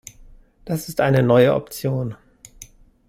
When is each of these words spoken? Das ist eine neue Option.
Das 0.65 0.89
ist 0.89 0.99
eine 0.99 1.21
neue 1.21 1.53
Option. 1.53 2.15